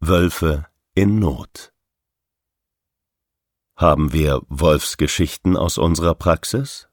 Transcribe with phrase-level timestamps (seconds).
[0.00, 1.72] Wölfe in Not.
[3.76, 6.88] Haben wir Wolfsgeschichten aus unserer Praxis?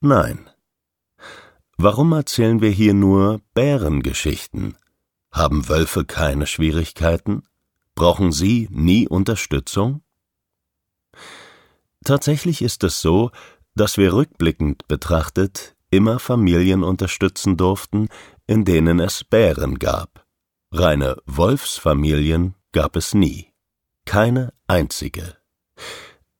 [0.00, 0.50] Nein.
[1.78, 4.76] Warum erzählen wir hier nur Bärengeschichten?
[5.32, 7.44] Haben Wölfe keine Schwierigkeiten?
[7.94, 10.02] Brauchen sie nie Unterstützung?
[12.04, 13.30] Tatsächlich ist es so,
[13.74, 18.08] dass wir rückblickend betrachtet immer Familien unterstützen durften,
[18.46, 20.27] in denen es Bären gab.
[20.70, 23.54] Reine Wolfsfamilien gab es nie.
[24.04, 25.36] Keine einzige.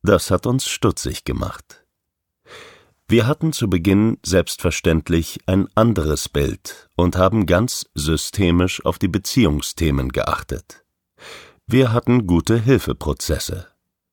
[0.02, 1.87] Das hat uns stutzig gemacht.
[3.09, 10.10] Wir hatten zu Beginn selbstverständlich ein anderes Bild und haben ganz systemisch auf die Beziehungsthemen
[10.10, 10.84] geachtet.
[11.66, 13.68] Wir hatten gute Hilfeprozesse.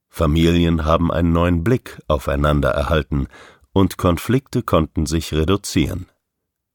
[0.07, 3.27] Familien haben einen neuen Blick aufeinander erhalten
[3.73, 6.05] und Konflikte konnten sich reduzieren.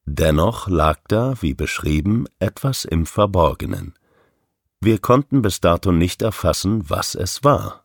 [0.04, 3.94] Dennoch lag da, wie beschrieben, etwas im Verborgenen.
[4.80, 7.84] Wir konnten bis dato nicht erfassen, was es war.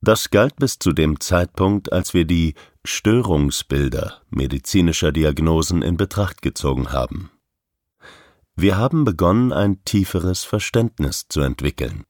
[0.00, 6.90] Das galt bis zu dem Zeitpunkt, als wir die Störungsbilder medizinischer Diagnosen in Betracht gezogen
[6.90, 7.30] haben.
[8.56, 12.04] Wir haben begonnen, ein tieferes Verständnis zu entwickeln,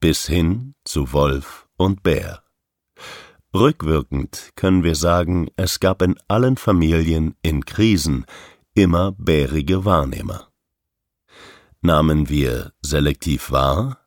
[0.00, 2.42] bis hin zu Wolf und Bär.
[3.52, 8.24] Rückwirkend können wir sagen, es gab in allen Familien in Krisen
[8.74, 10.48] immer bärige Wahrnehmer.
[11.80, 13.98] Nahmen wir selektiv wahr,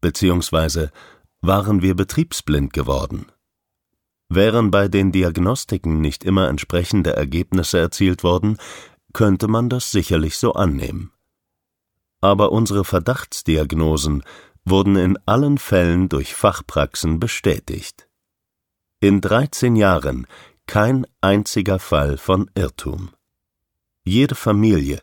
[0.00, 0.92] beziehungsweise
[1.40, 3.26] waren wir betriebsblind geworden?
[4.28, 8.56] Wären bei den Diagnostiken nicht immer entsprechende Ergebnisse erzielt worden,
[9.12, 11.10] könnte man das sicherlich so annehmen.
[12.20, 14.22] Aber unsere Verdachtsdiagnosen
[14.64, 18.08] wurden in allen Fällen durch Fachpraxen bestätigt.
[19.02, 20.28] In 13 Jahren
[20.68, 23.10] kein einziger Fall von Irrtum.
[24.04, 25.00] Jede Familie,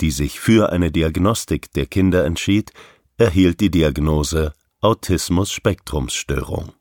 [0.00, 2.72] die sich für eine Diagnostik der Kinder entschied,
[3.16, 6.74] erhielt die Diagnose Autismus-Spektrumsstörung.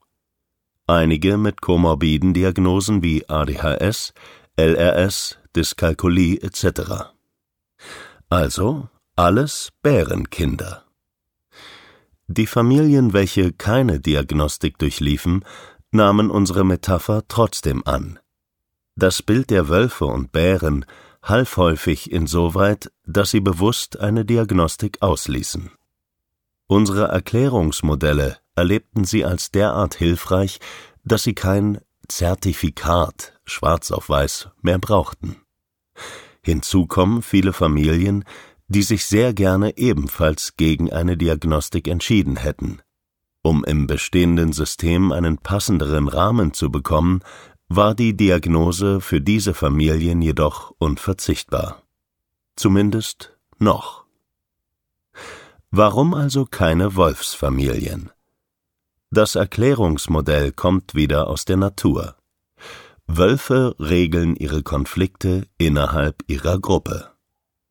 [0.85, 4.13] Einige mit komorbiden Diagnosen wie ADHS,
[4.55, 7.09] LRS, Dyskalkulie etc.
[8.29, 10.85] Also alles Bärenkinder.
[12.27, 15.43] Die Familien, welche keine Diagnostik durchliefen,
[15.91, 18.19] nahmen unsere Metapher trotzdem an.
[18.95, 20.85] Das Bild der Wölfe und Bären
[21.23, 25.71] half häufig insoweit, dass sie bewusst eine Diagnostik ausließen.
[26.67, 30.59] Unsere Erklärungsmodelle erlebten sie als derart hilfreich,
[31.03, 35.37] dass sie kein Zertifikat schwarz auf weiß mehr brauchten.
[36.41, 38.23] Hinzu kommen viele Familien,
[38.67, 42.81] die sich sehr gerne ebenfalls gegen eine Diagnostik entschieden hätten,
[43.49, 47.21] um im bestehenden System einen passenderen Rahmen zu bekommen,
[47.67, 51.81] war die Diagnose für diese Familien jedoch unverzichtbar.
[52.55, 54.05] Zumindest noch.
[55.71, 58.11] Warum also keine Wolfsfamilien?
[59.09, 62.15] Das Erklärungsmodell kommt wieder aus der Natur.
[63.07, 67.09] Wölfe regeln ihre Konflikte innerhalb ihrer Gruppe.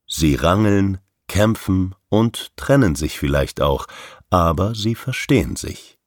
[0.08, 3.86] Sie rangeln, kämpfen und trennen sich vielleicht auch,
[4.30, 5.98] aber sie verstehen sich.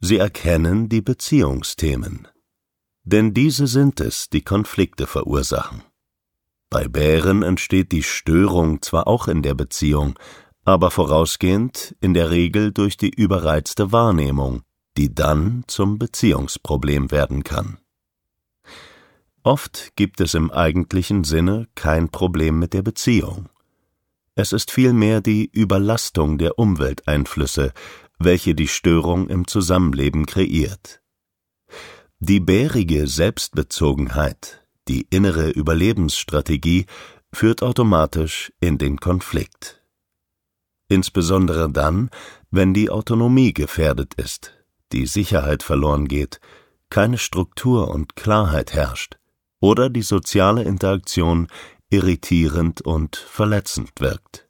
[0.00, 2.28] Sie erkennen die Beziehungsthemen.
[3.04, 5.82] Denn diese sind es, die Konflikte verursachen.
[6.70, 10.18] Bei Bären entsteht die Störung zwar auch in der Beziehung,
[10.64, 14.62] aber vorausgehend in der Regel durch die überreizte Wahrnehmung,
[14.96, 17.78] die dann zum Beziehungsproblem werden kann.
[19.42, 23.50] Oft gibt es im eigentlichen Sinne kein Problem mit der Beziehung.
[24.36, 27.72] Es ist vielmehr die Überlastung der Umwelteinflüsse,
[28.18, 31.00] welche die Störung im Zusammenleben kreiert.
[32.18, 36.86] Die bärige Selbstbezogenheit, die innere Überlebensstrategie,
[37.32, 39.82] führt automatisch in den Konflikt.
[40.88, 42.10] Insbesondere dann,
[42.50, 44.52] wenn die Autonomie gefährdet ist,
[44.92, 46.40] die Sicherheit verloren geht,
[46.90, 49.16] keine Struktur und Klarheit herrscht
[49.60, 51.48] oder die soziale Interaktion
[51.94, 54.48] irritierend und verletzend wirkt.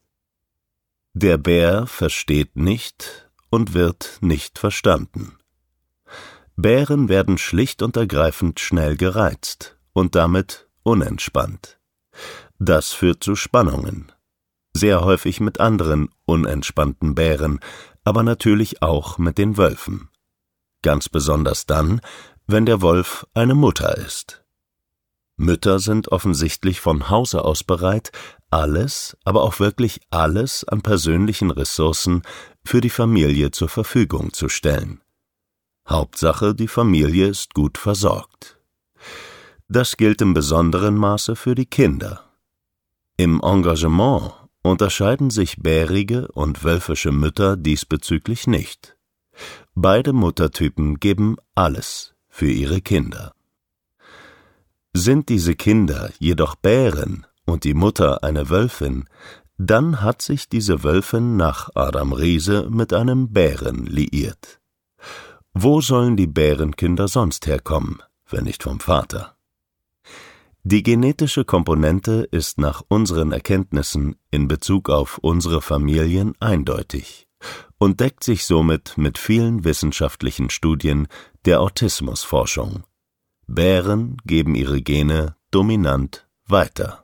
[1.12, 5.36] Der Bär versteht nicht und wird nicht verstanden.
[6.56, 11.78] Bären werden schlicht und ergreifend schnell gereizt und damit unentspannt.
[12.58, 14.10] Das führt zu Spannungen,
[14.72, 17.60] sehr häufig mit anderen unentspannten Bären,
[18.04, 20.08] aber natürlich auch mit den Wölfen.
[20.80, 22.00] Ganz besonders dann,
[22.46, 24.43] wenn der Wolf eine Mutter ist.
[25.36, 28.12] Mütter sind offensichtlich von Hause aus bereit,
[28.50, 32.22] alles, aber auch wirklich alles an persönlichen Ressourcen
[32.64, 35.00] für die Familie zur Verfügung zu stellen.
[35.88, 38.58] Hauptsache, die Familie ist gut versorgt.
[39.68, 42.24] Das gilt im besonderen Maße für die Kinder.
[43.16, 44.32] Im Engagement
[44.62, 48.96] unterscheiden sich bärige und wölfische Mütter diesbezüglich nicht.
[49.74, 53.33] Beide Muttertypen geben alles für ihre Kinder.
[54.96, 59.08] Sind diese Kinder jedoch Bären und die Mutter eine Wölfin,
[59.58, 64.60] dann hat sich diese Wölfin nach Adam Riese mit einem Bären liiert.
[65.52, 69.36] Wo sollen die Bärenkinder sonst herkommen, wenn nicht vom Vater?
[70.62, 77.26] Die genetische Komponente ist nach unseren Erkenntnissen in Bezug auf unsere Familien eindeutig
[77.78, 81.08] und deckt sich somit mit vielen wissenschaftlichen Studien
[81.44, 82.84] der Autismusforschung.
[83.46, 87.03] Bären geben ihre Gene dominant weiter